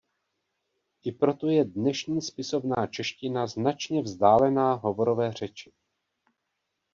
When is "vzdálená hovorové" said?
4.01-5.31